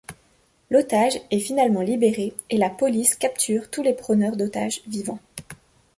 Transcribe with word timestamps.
L’otage 0.71 1.21
est 1.29 1.39
finalement 1.39 1.81
libérée 1.83 2.33
et 2.49 2.57
la 2.57 2.71
police 2.71 3.13
capture 3.13 3.69
tous 3.69 3.83
les 3.83 3.93
preneurs 3.93 4.35
d’otage 4.35 4.81
vivants. 4.87 5.19